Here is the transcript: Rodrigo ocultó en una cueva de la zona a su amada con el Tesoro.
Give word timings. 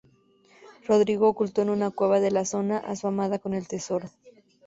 Rodrigo 0.87 1.29
ocultó 1.29 1.61
en 1.61 1.69
una 1.69 1.91
cueva 1.91 2.19
de 2.19 2.31
la 2.31 2.43
zona 2.43 2.77
a 2.79 2.95
su 2.95 3.05
amada 3.05 3.37
con 3.37 3.53
el 3.53 3.67
Tesoro. 3.67 4.09